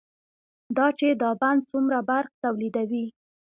دا 0.77 0.87
چې 0.99 1.07
دا 1.21 1.29
بند 1.41 1.61
څومره 1.71 1.97
برق 2.09 2.31
تولیدوي، 2.43 3.05